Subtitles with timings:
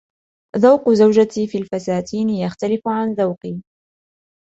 [0.57, 3.61] ذوق زوجتي في الفساتين يختلف عن ذوقي.